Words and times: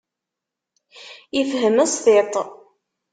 Ifhem 1.39 1.77
s 1.91 1.93
tiṭ. 2.03 2.33